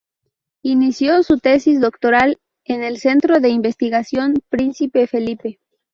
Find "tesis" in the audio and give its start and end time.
1.37-1.79